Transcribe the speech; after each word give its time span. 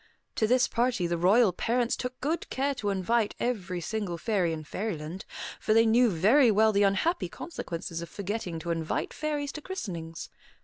To 0.37 0.47
this 0.47 0.67
party 0.67 1.05
the 1.05 1.15
royal 1.19 1.53
parents 1.53 1.95
took 1.95 2.19
good 2.21 2.49
care 2.49 2.73
to 2.73 2.89
invite 2.89 3.35
every 3.39 3.79
single 3.81 4.17
fairy 4.17 4.51
in 4.51 4.63
Fairyland, 4.63 5.25
for 5.59 5.75
they 5.75 5.85
knew 5.85 6.09
very 6.09 6.49
well 6.49 6.71
the 6.71 6.81
unhappy 6.81 7.29
consequences 7.29 8.01
of 8.01 8.09
forgetting 8.09 8.57
to 8.61 8.71
invite 8.71 9.13
fairies 9.13 9.51
to 9.51 9.61
christenings. 9.61 10.27